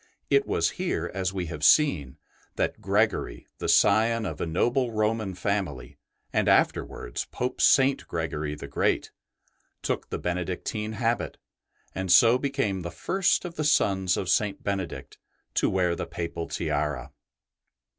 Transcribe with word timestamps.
It 0.31 0.47
was 0.47 0.71
here, 0.81 1.11
as 1.13 1.31
we 1.31 1.45
have 1.45 1.63
seen, 1.63 2.17
that 2.55 2.81
Gregory, 2.81 3.45
the 3.59 3.69
scion 3.69 4.25
of 4.25 4.41
a 4.41 4.47
noble 4.47 4.91
Roman 4.91 5.35
family, 5.35 5.99
and 6.33 6.47
afterwards 6.47 7.25
Pope 7.25 7.61
St. 7.61 8.07
Gregory 8.07 8.55
the 8.55 8.67
Great, 8.67 9.11
took 9.83 10.09
the 10.09 10.17
Benedictine 10.17 10.93
habit, 10.93 11.37
and 11.93 12.11
so 12.11 12.39
became 12.39 12.81
the 12.81 12.89
first 12.89 13.45
of 13.45 13.57
the 13.57 13.63
sons 13.63 14.17
of 14.17 14.27
St. 14.27 14.63
Benedict 14.63 15.19
to 15.53 15.69
wear 15.69 15.95
the 15.95 16.07
Papal 16.07 16.47
tiara. 16.47 17.11